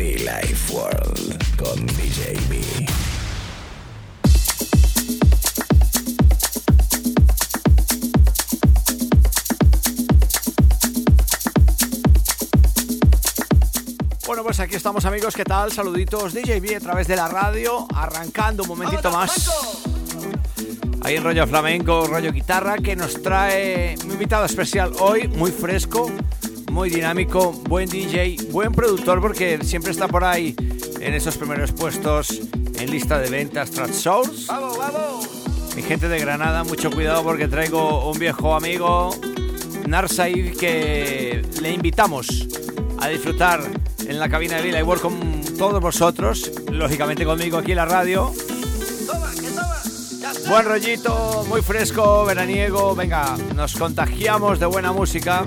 [0.00, 2.86] Be Life World con DJ B.
[14.26, 15.70] Bueno, pues aquí estamos amigos, ¿qué tal?
[15.70, 19.50] Saluditos DJB a través de la radio, arrancando un momentito más.
[21.02, 26.10] Ahí en rollo flamenco, rollo guitarra, que nos trae un invitado especial hoy, muy fresco,
[26.70, 30.54] muy dinámico, buen DJ, buen productor, porque siempre está por ahí
[31.00, 32.40] en esos primeros puestos
[32.78, 34.46] en lista de ventas Track Source.
[35.74, 39.10] Mi gente de Granada, mucho cuidado porque traigo un viejo amigo,
[39.86, 42.46] Narsaid, que le invitamos
[43.00, 43.60] a disfrutar
[44.06, 47.86] en la cabina de Villa y World con todos vosotros, lógicamente conmigo aquí en la
[47.86, 48.32] radio.
[50.48, 52.94] Buen rollito, muy fresco, veraniego.
[52.94, 55.44] Venga, nos contagiamos de buena música.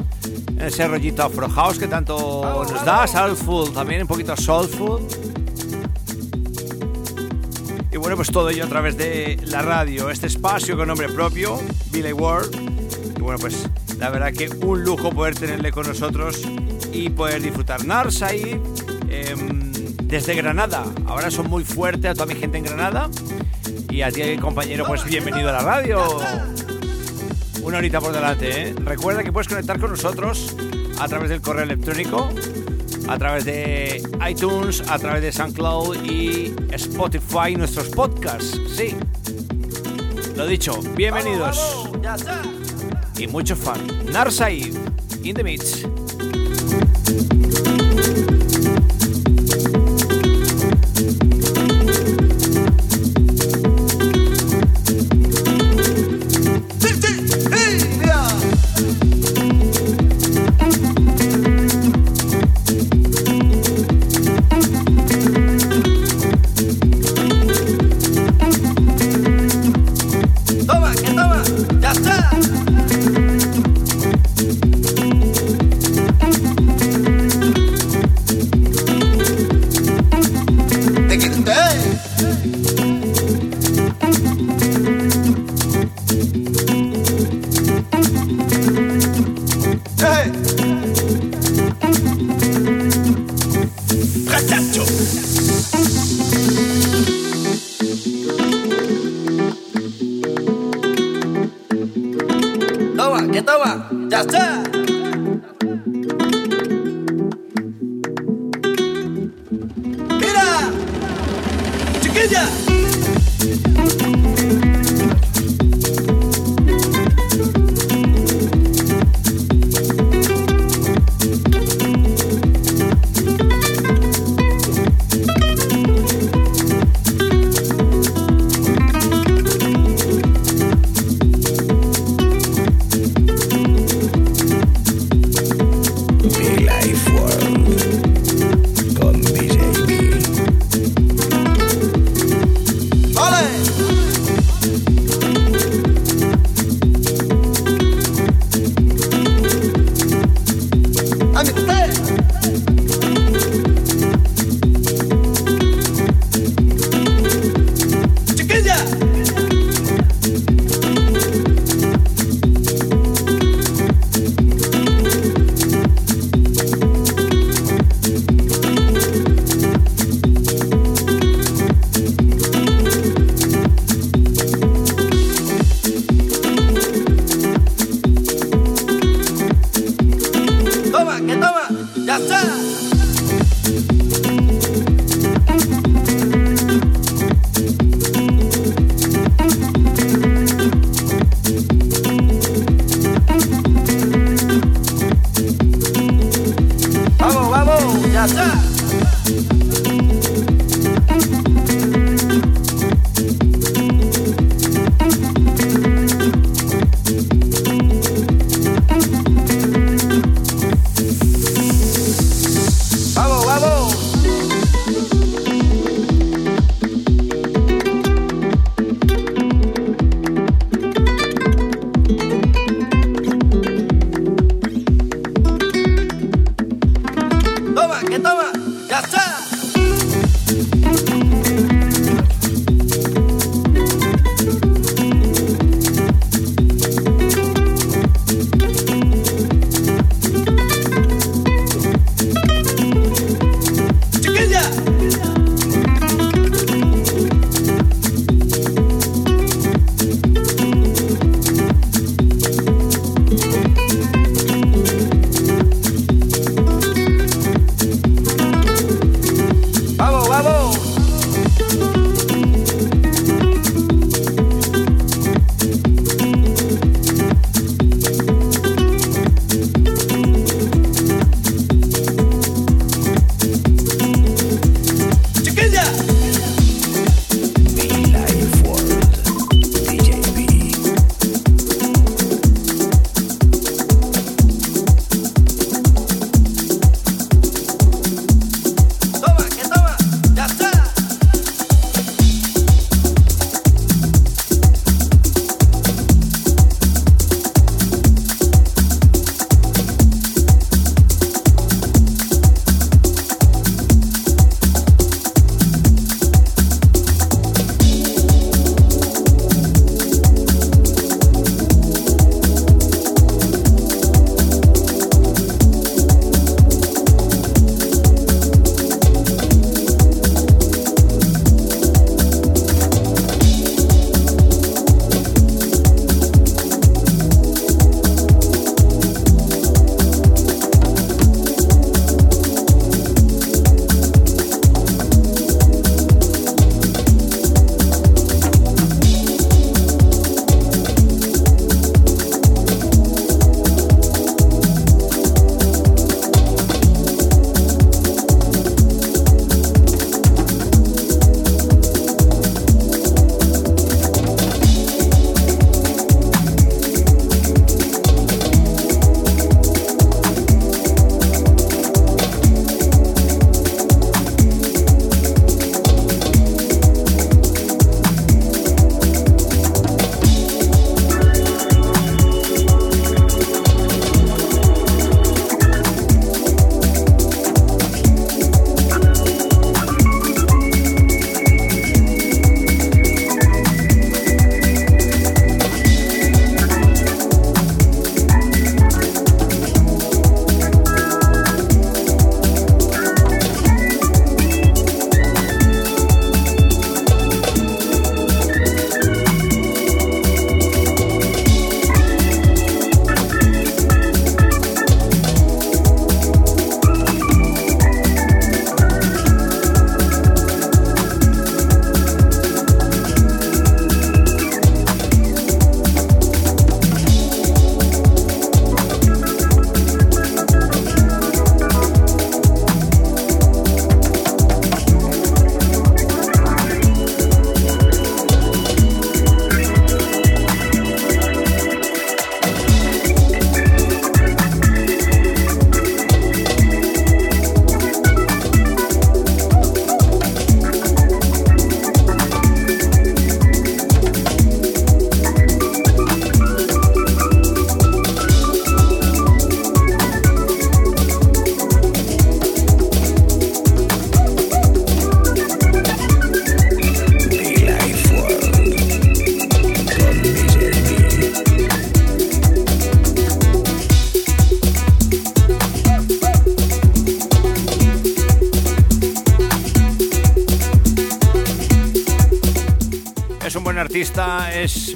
[0.66, 5.06] Ese rollito Afro House que tanto nos da, Soulful, también un poquito Soulful.
[7.92, 11.60] Y bueno, pues todo ello a través de la radio, este espacio con nombre propio,
[11.92, 12.56] Billy World.
[13.18, 13.68] Y bueno, pues
[14.00, 16.42] la verdad que un lujo poder tenerle con nosotros
[16.94, 17.86] y poder disfrutar.
[17.86, 18.62] Nars ahí,
[19.10, 19.36] eh,
[20.04, 20.86] desde Granada.
[21.08, 23.10] Ahora son muy fuerte a toda mi gente en Granada.
[23.90, 26.04] Y a ti, compañero, pues bienvenido a la radio.
[27.64, 28.76] Una horita por delante, ¿eh?
[28.84, 30.56] Recuerda que puedes conectar con nosotros
[31.00, 32.30] a través del correo electrónico,
[33.08, 38.60] a través de iTunes, a través de SoundCloud y Spotify, nuestros podcasts.
[38.76, 38.96] Sí.
[40.36, 41.90] Lo dicho, bienvenidos.
[43.18, 44.12] Y mucho fun.
[44.12, 44.76] Narsaid,
[45.24, 45.86] in the mix.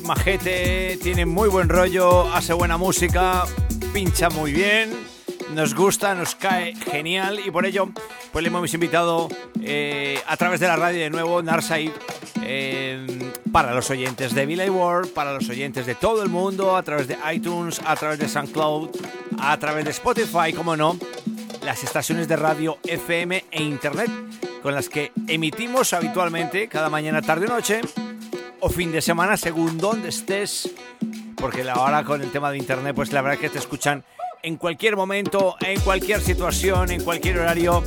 [0.07, 3.43] Majete, tiene muy buen rollo, hace buena música,
[3.93, 4.89] pincha muy bien,
[5.53, 7.89] nos gusta, nos cae genial y por ello
[8.31, 9.27] pues le hemos invitado
[9.61, 11.91] eh, a través de la radio de nuevo Narsai
[12.41, 13.05] eh,
[13.51, 17.09] para los oyentes de Villa World, para los oyentes de todo el mundo, a través
[17.09, 18.89] de iTunes, a través de SoundCloud,
[19.39, 20.97] a través de Spotify, como no,
[21.65, 24.09] las estaciones de radio FM e Internet
[24.63, 27.81] con las que emitimos habitualmente cada mañana, tarde o noche
[28.59, 30.71] o fin de semana según donde estés,
[31.35, 34.03] porque ahora con el tema de Internet pues la verdad que te escuchan
[34.43, 37.83] en cualquier momento, en cualquier situación, en cualquier horario.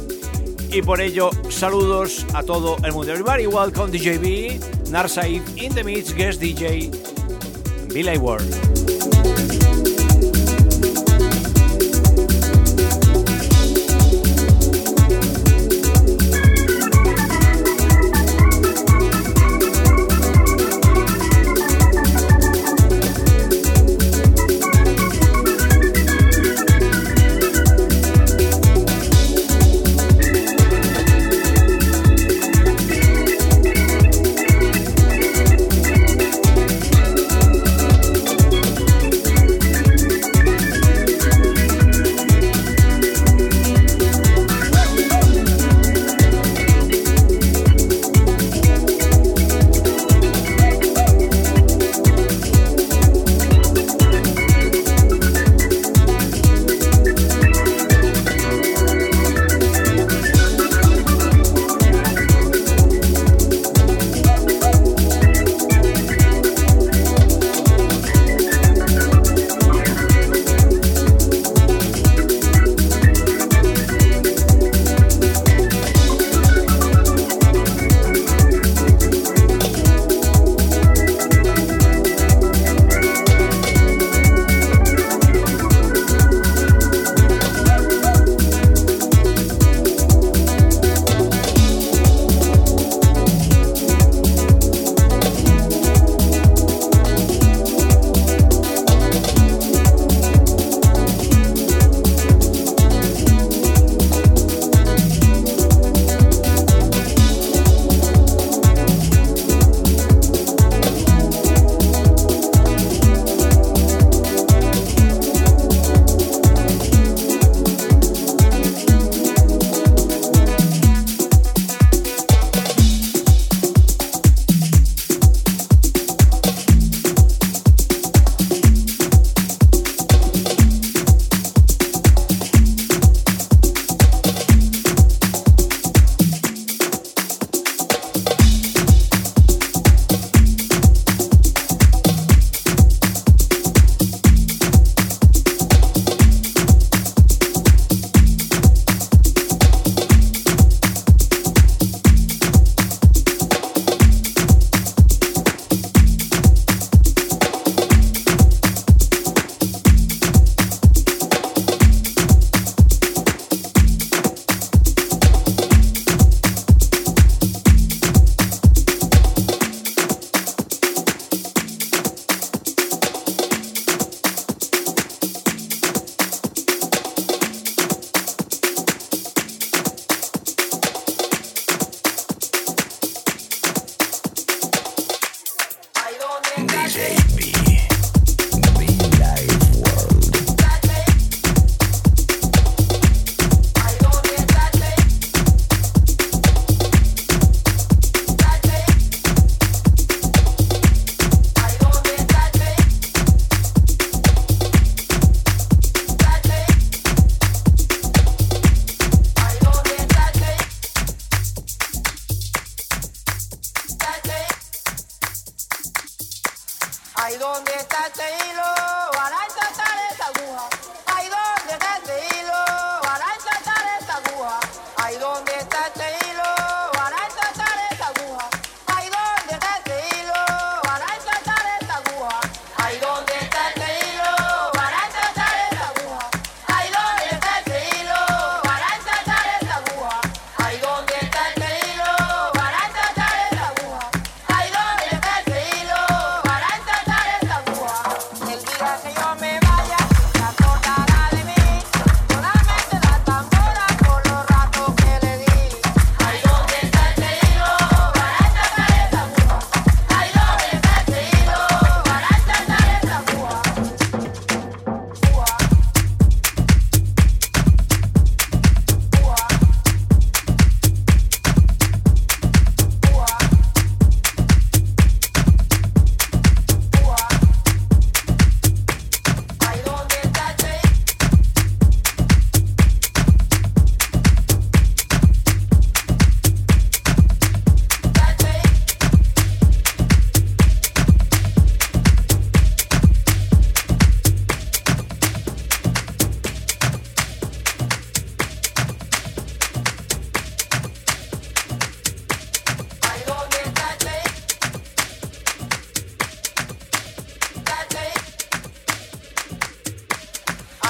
[0.72, 3.12] Y por ello, saludos a todo el mundo.
[3.12, 6.90] Everybody, welcome DJB, Narsaid, In The Mix, Guest DJ,
[7.92, 9.59] Billy World.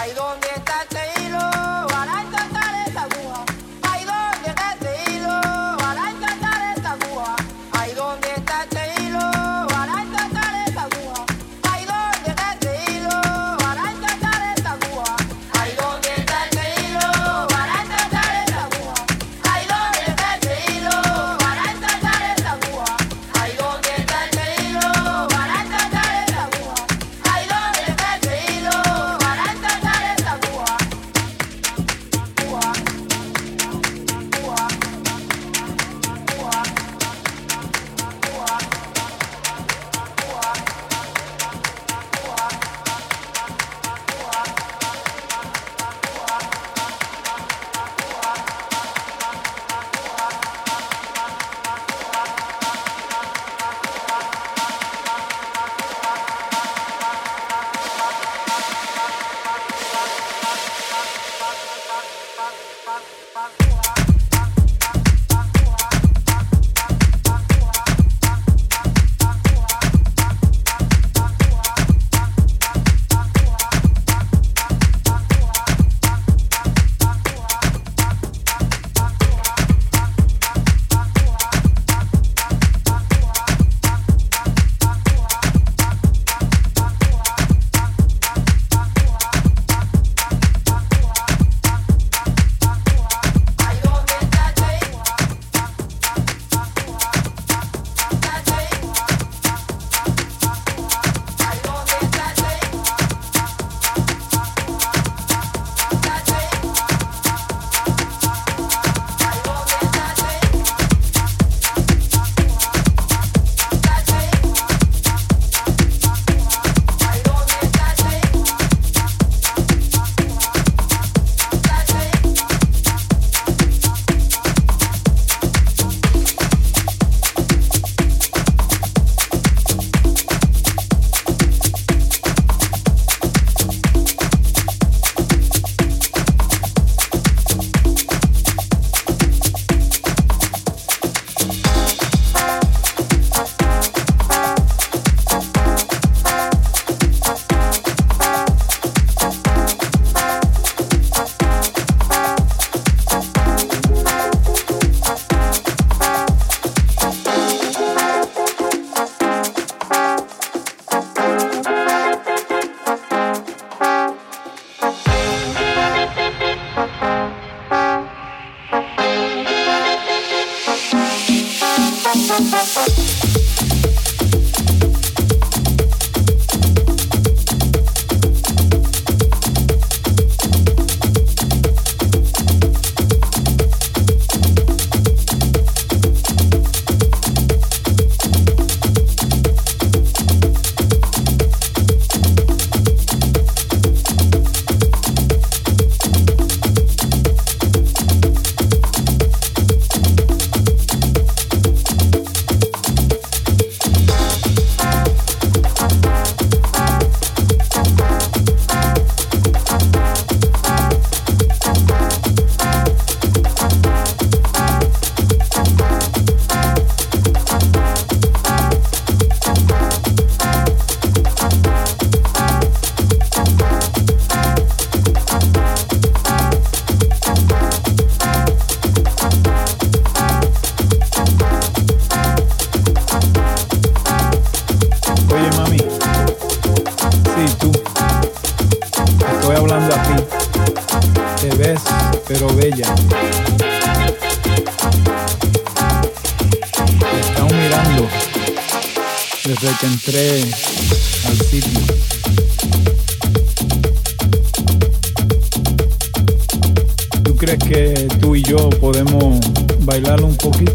[0.03, 1.20] Ay, ¿dónde está el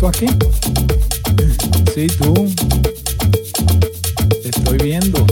[0.07, 0.27] aquí?
[1.93, 2.33] Sí, tú.
[4.41, 5.25] Te estoy viendo.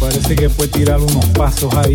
[0.00, 1.94] Parece que puedes tirar unos pasos ahí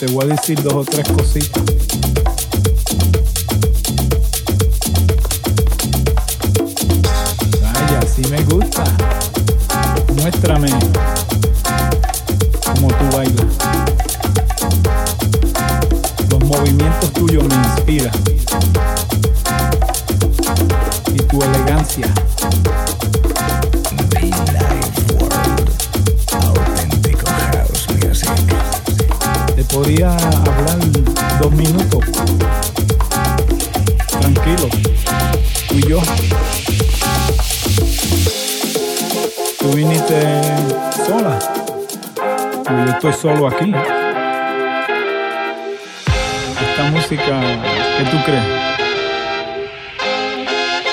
[0.00, 1.99] te voy a decir dos o tres cositas.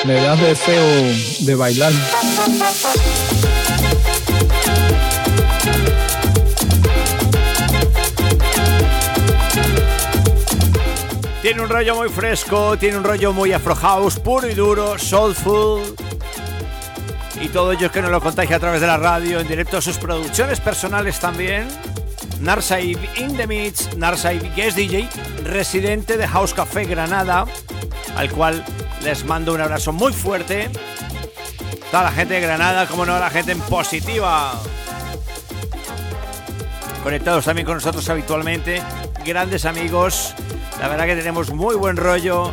[0.08, 0.86] Me das deseo
[1.42, 1.92] de bailar.
[11.42, 15.82] Tiene un rollo muy fresco, tiene un rollo muy afro house, puro y duro, soulful.
[17.42, 19.76] Y todo ello es que nos lo contagia a través de la radio, en directo
[19.76, 21.68] a sus producciones personales también.
[22.40, 25.10] Narsaib in the Mix, Narsaib Guest DJ,
[25.44, 27.46] residente de House Café Granada,
[28.16, 28.64] al cual
[29.08, 30.70] les mando un abrazo muy fuerte.
[31.90, 34.62] Toda la gente de Granada, como no, la gente en positiva.
[37.04, 38.84] Conectados también con nosotros habitualmente,
[39.24, 40.34] grandes amigos.
[40.82, 42.52] La verdad que tenemos muy buen rollo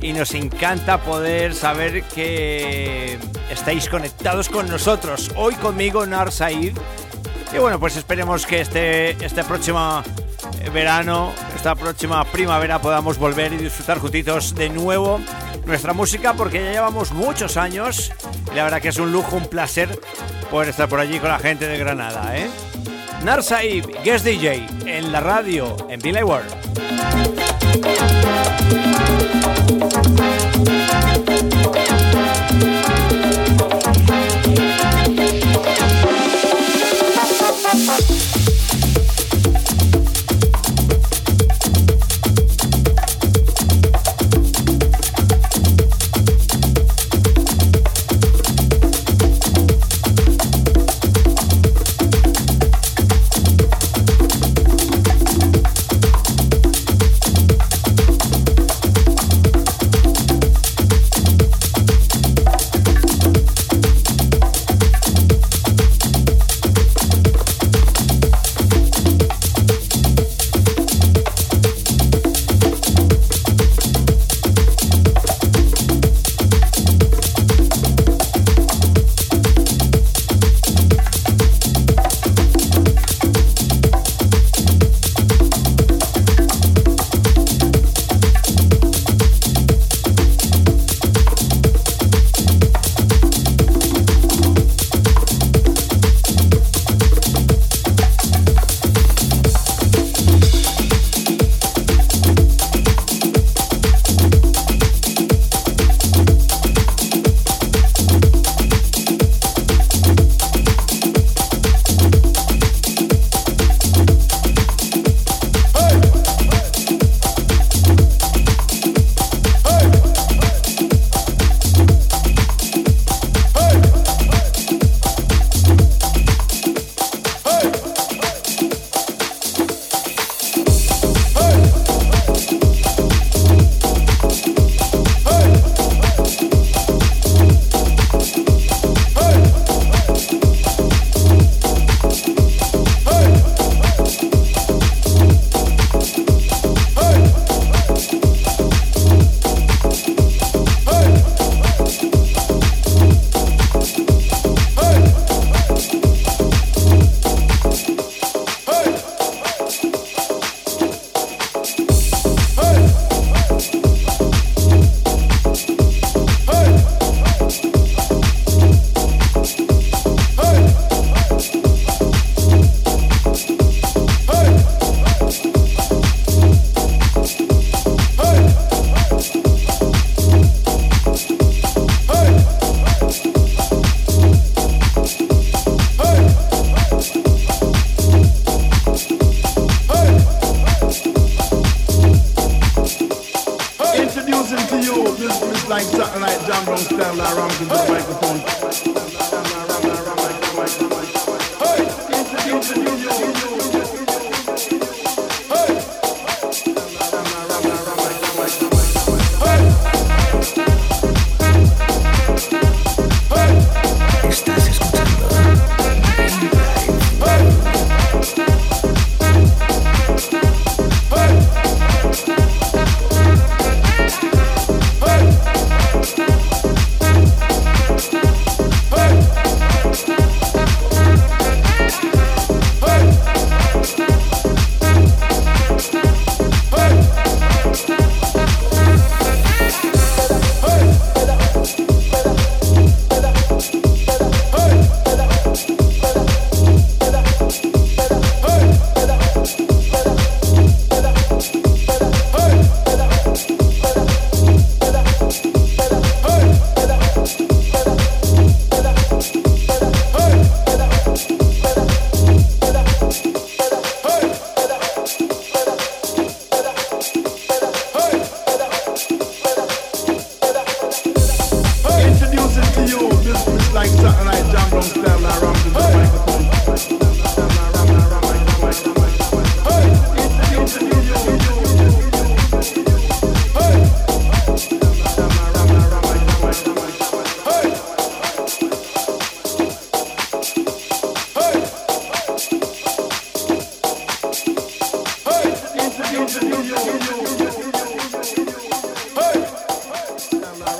[0.00, 3.18] y nos encanta poder saber que
[3.50, 5.32] estáis conectados con nosotros.
[5.34, 6.78] Hoy conmigo Nar Said.
[7.52, 10.04] Y bueno, pues esperemos que este, este próximo
[10.60, 15.20] eh, verano, esta próxima primavera podamos volver y disfrutar juntitos de nuevo
[15.66, 18.12] nuestra música porque ya llevamos muchos años
[18.52, 19.88] y la verdad que es un lujo, un placer
[20.50, 22.48] poder estar por allí con la gente de Granada, ¿eh?
[23.24, 26.54] Nar Said, guest DJ en la radio en Billy World.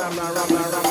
[0.07, 0.86] rama, rama, rama.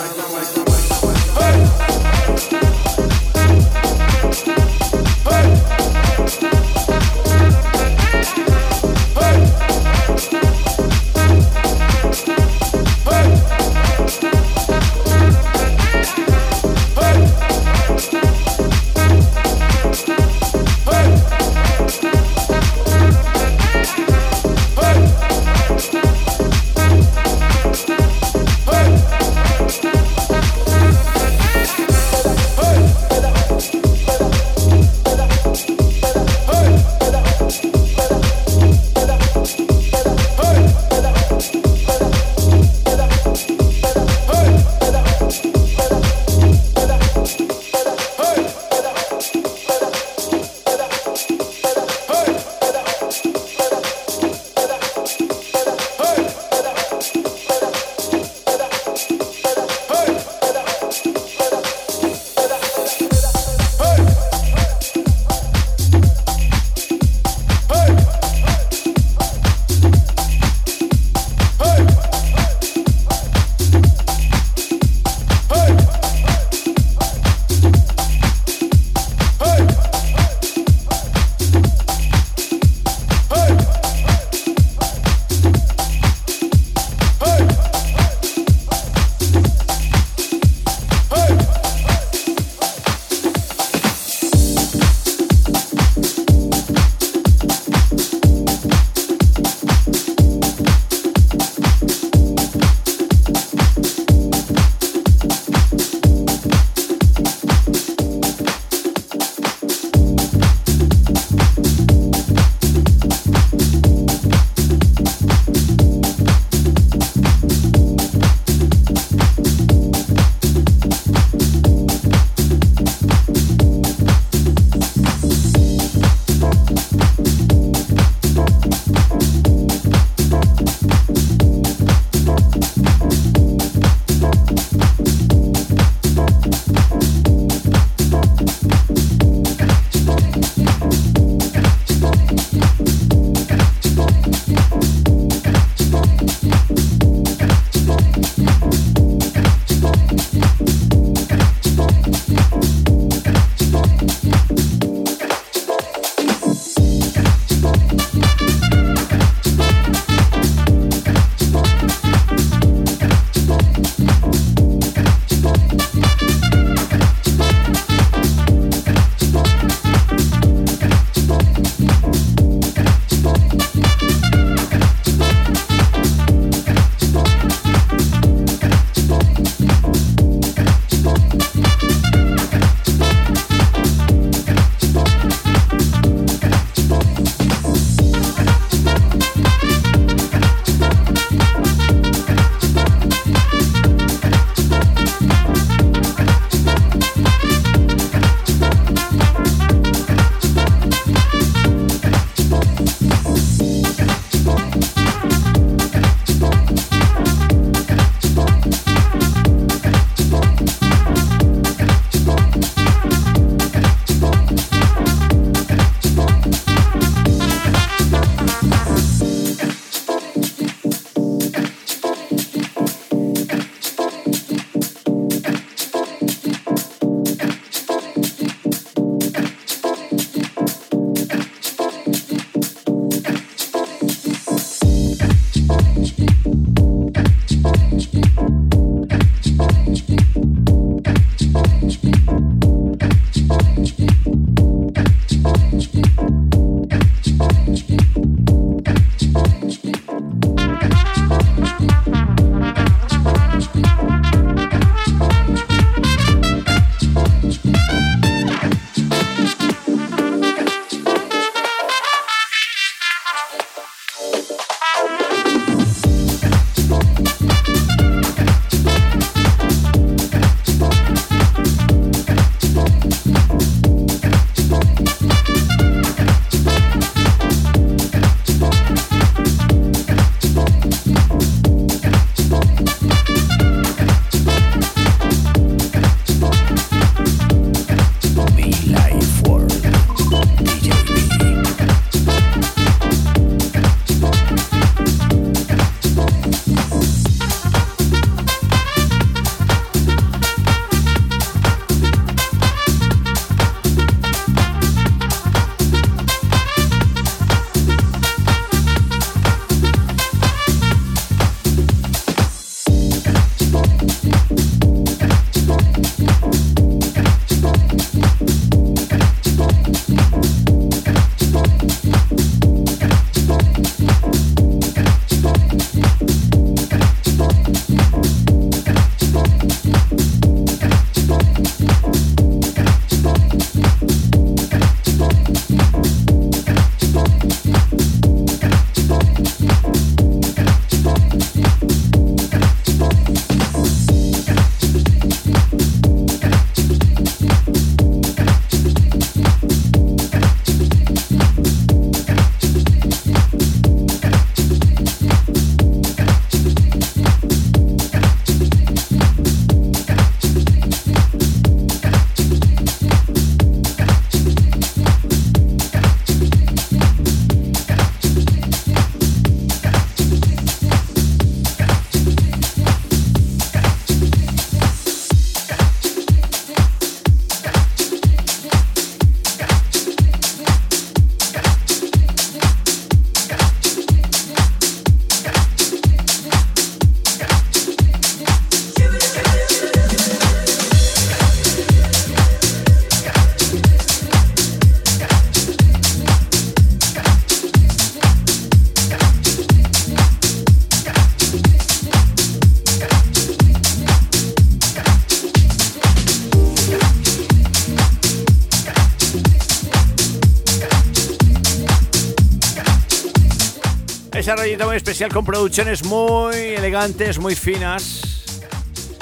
[415.15, 418.43] Especial con producciones muy elegantes, muy finas.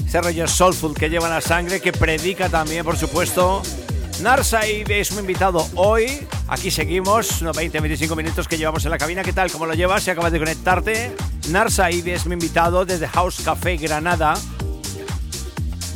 [0.03, 3.61] Ese rollo soulful que lleva la sangre, que predica también, por supuesto.
[4.23, 6.27] Narsaid es mi invitado hoy.
[6.47, 9.21] Aquí seguimos, unos 20-25 minutos que llevamos en la cabina.
[9.21, 9.51] ¿Qué tal?
[9.51, 10.01] ¿Cómo lo llevas?
[10.01, 11.15] Si acabas de conectarte.
[11.49, 14.33] Narsaid es mi invitado desde House Café Granada.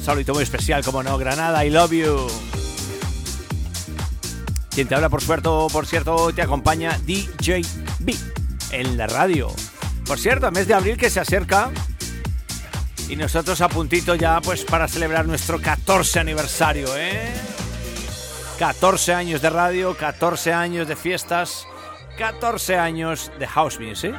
[0.03, 2.27] saludito muy especial, como no, Granada, I love you.
[4.69, 7.63] Quien te habla, por cierto, por cierto, te acompaña DJ
[7.97, 8.15] B
[8.69, 9.49] en la radio.
[10.07, 11.69] Por cierto, mes de abril que se acerca
[13.09, 17.29] y nosotros a puntito ya pues para celebrar nuestro 14 aniversario, ¿eh?
[18.57, 21.67] 14 años de radio, 14 años de fiestas,
[22.17, 24.15] 14 años de house music.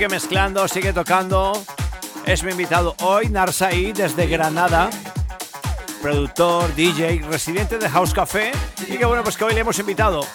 [0.00, 1.52] sigue mezclando, sigue tocando.
[2.24, 4.88] Es mi invitado hoy, Narsaí, desde Granada,
[6.00, 8.50] productor, DJ, residente de House Café.
[8.88, 10.26] Y que bueno, pues que hoy le hemos invitado.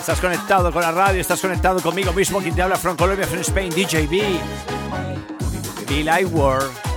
[0.00, 3.42] Estás conectado con la radio, estás conectado conmigo mismo, quien te habla, From Colombia, From
[3.42, 4.40] Spain, DJB.
[5.88, 6.87] Be Light World.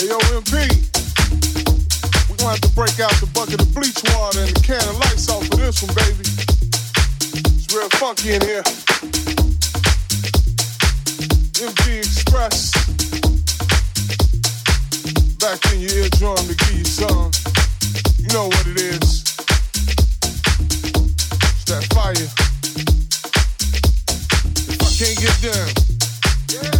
[0.00, 0.06] Hey.
[2.30, 4.96] We gonna have to break out the bucket of bleach water and the can of
[4.96, 6.24] light salt for this one, baby.
[7.52, 8.62] It's real funky in here.
[11.60, 12.72] MP Express.
[15.36, 16.84] Back in your to give you.
[18.16, 19.20] You know what it is.
[21.44, 22.12] It's that fire.
[24.64, 25.68] If I can't get down.
[26.48, 26.79] Yeah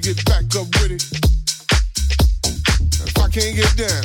[0.00, 1.02] get back up with it.
[3.06, 3.99] If I can't get down.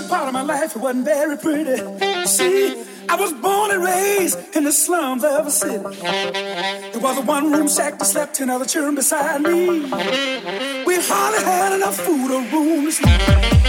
[0.00, 1.76] good part of my life, it wasn't very pretty.
[2.26, 5.84] See, I was born and raised in the slums of a city.
[6.94, 9.80] It was a one room shack that slept in other children beside me.
[10.86, 13.59] We hardly had enough food or room to sleep.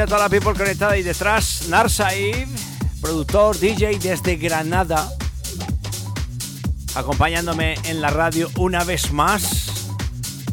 [0.00, 1.68] A toda la people conectada ahí detrás.
[1.68, 2.48] Narsaib,
[3.00, 5.10] productor, DJ desde Granada,
[6.94, 9.88] acompañándome en la radio una vez más.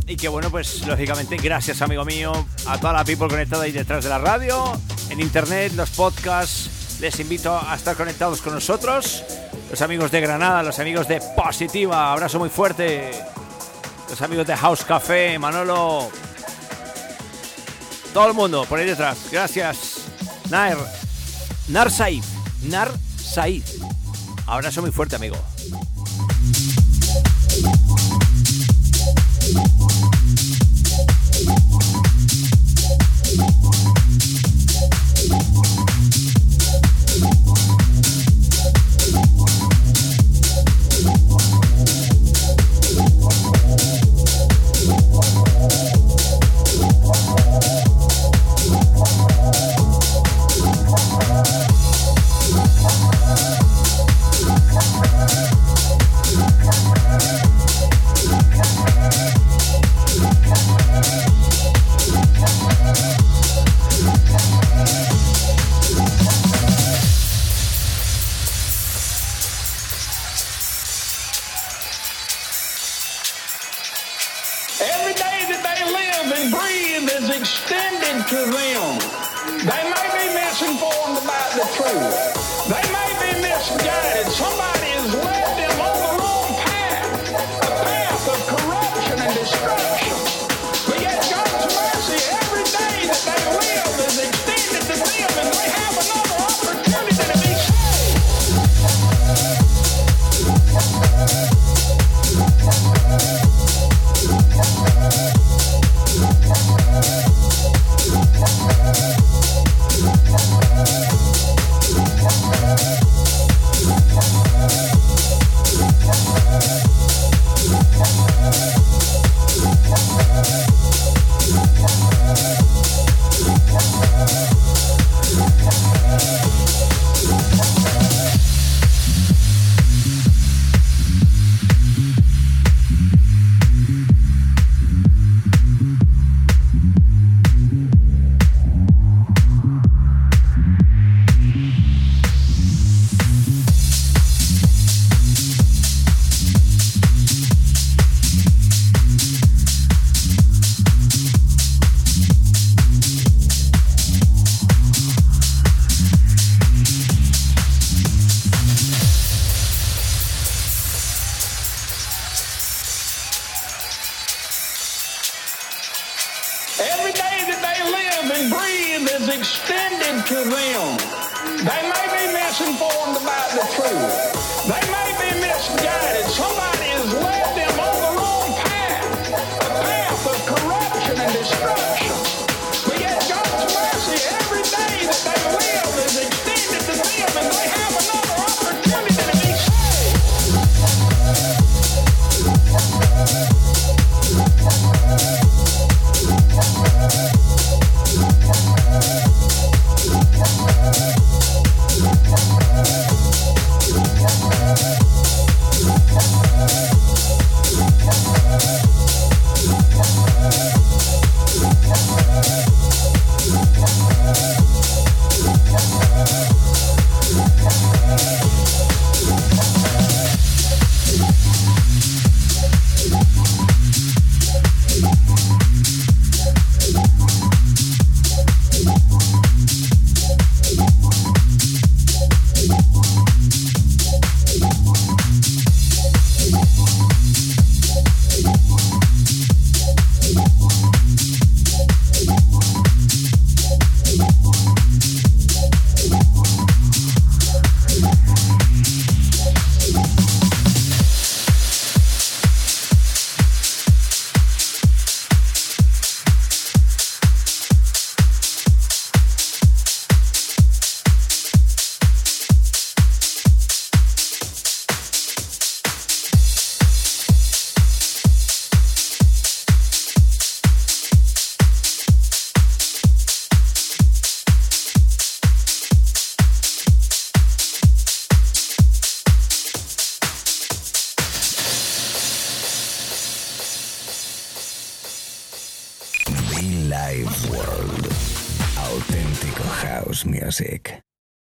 [0.08, 2.32] Y que bueno, pues lógicamente gracias amigo mío,
[2.68, 4.80] a toda la people conectada ahí detrás de la radio,
[5.10, 7.00] en internet, los podcasts.
[7.02, 9.24] Les invito a estar conectados con nosotros.
[9.70, 13.12] Los amigos de Granada, los amigos de Positiva, abrazo muy fuerte.
[14.10, 16.10] Los amigos de House Café, Manolo,
[18.14, 19.18] todo el mundo por ahí detrás.
[19.32, 20.06] Gracias.
[20.50, 20.78] Nair.
[21.68, 22.24] Nar Said.
[22.64, 23.64] Nar Said.
[24.46, 25.36] Abrazo muy fuerte, amigo.